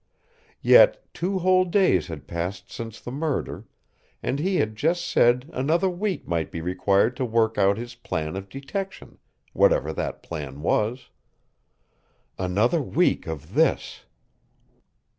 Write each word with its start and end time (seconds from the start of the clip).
Yet, 0.63 1.13
two 1.13 1.37
whole 1.37 1.63
days 1.63 2.07
had 2.07 2.25
passed 2.25 2.71
since 2.71 2.99
the 2.99 3.11
murder, 3.11 3.65
and 4.23 4.39
he 4.39 4.55
had 4.55 4.75
just 4.75 5.07
said 5.07 5.47
another 5.53 5.91
week 5.91 6.27
might 6.27 6.49
be 6.51 6.59
required 6.59 7.15
to 7.17 7.23
work 7.25 7.59
out 7.59 7.77
his 7.77 7.93
plan 7.93 8.35
of 8.35 8.49
detection 8.49 9.19
whatever 9.53 9.93
that 9.93 10.23
plan 10.23 10.63
was. 10.63 11.09
Another 12.39 12.81
week 12.81 13.27
of 13.27 13.53
this! 13.53 14.05